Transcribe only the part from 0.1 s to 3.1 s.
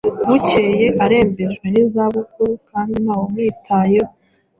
bukeye arembejwe n’izabukuru, kandi